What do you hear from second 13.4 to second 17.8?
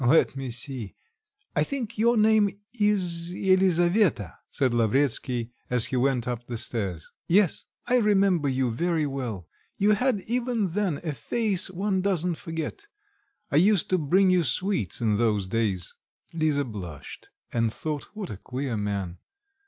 I used to bring you sweets in those days." Lisa blushed and